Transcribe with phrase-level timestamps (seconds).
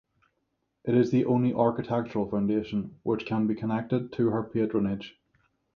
[0.83, 5.15] It is the only architectural foundation which can be connected to her patronage.